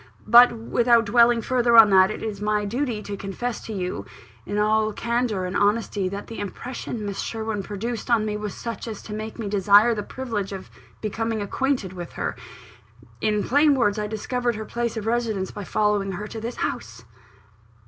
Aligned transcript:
But, 0.25 0.51
without 0.51 1.05
dwelling 1.05 1.43
further 1.43 1.77
on 1.77 1.91
that, 1.91 2.09
it 2.09 2.23
is 2.23 2.41
my 2.41 2.65
duty 2.65 3.03
to 3.03 3.15
confess 3.15 3.63
to 3.67 3.71
you, 3.73 4.03
in 4.47 4.57
all 4.57 4.93
candour 4.93 5.45
and 5.45 5.55
honesty, 5.55 6.09
that 6.09 6.25
the 6.25 6.39
impression 6.39 7.05
Miss 7.05 7.19
Sherwin 7.19 7.61
produced 7.61 8.09
on 8.09 8.25
me 8.25 8.35
was 8.35 8.55
such 8.55 8.87
as 8.87 9.03
to 9.03 9.13
make 9.13 9.37
me 9.37 9.47
desire 9.47 9.93
the 9.93 10.01
privilege 10.01 10.53
of 10.53 10.71
becoming 11.01 11.39
acquainted 11.39 11.93
with 11.93 12.13
her. 12.13 12.35
In 13.21 13.43
plain 13.43 13.75
words, 13.75 13.99
I 13.99 14.07
discovered 14.07 14.55
her 14.55 14.65
place 14.65 14.97
of 14.97 15.05
residence 15.05 15.51
by 15.51 15.65
following 15.65 16.13
her 16.13 16.25
to 16.29 16.41
this 16.41 16.55
house." 16.55 17.05